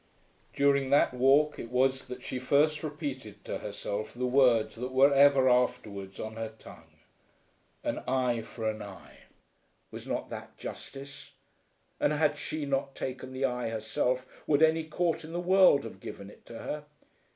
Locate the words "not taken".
12.65-13.31